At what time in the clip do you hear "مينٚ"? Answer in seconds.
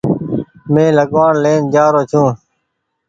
0.73-0.95